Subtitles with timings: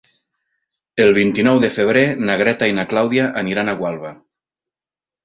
[1.03, 4.15] El vint-i-nou de febrer na Greta i na Clàudia aniran a Gualba.